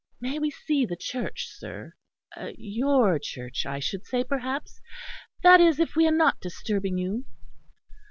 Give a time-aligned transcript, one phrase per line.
[0.19, 1.93] "May we see the church, sir;
[2.57, 4.81] your church, I should say perhaps;
[5.43, 7.25] that is, if we are not disturbing you."